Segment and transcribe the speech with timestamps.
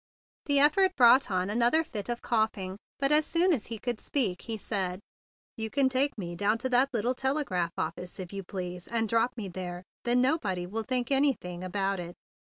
[0.47, 4.41] The effort brought on another fit of coughing, but as soon as he could speak
[4.41, 4.99] he said:
[5.57, 9.35] "You can take me down to that little telegraph office if you please, and drop
[9.35, 10.17] THE BIG BLUE SOLDIER 127 me there.
[10.17, 12.15] Then nobody will think any¬ thing about it."